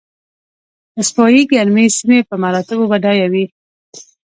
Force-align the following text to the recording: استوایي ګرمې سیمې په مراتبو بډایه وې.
استوایي 0.99 1.41
ګرمې 1.53 1.85
سیمې 1.97 2.19
په 2.29 2.35
مراتبو 2.43 2.83
بډایه 2.91 3.27
وې. 3.31 3.45